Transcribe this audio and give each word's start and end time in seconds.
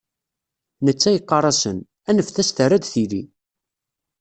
Netta 0.85 1.09
yeqqar-asen: 1.11 1.77
Aneft-as 2.09 2.49
terra-d 2.51 2.85
tili. 2.91 3.23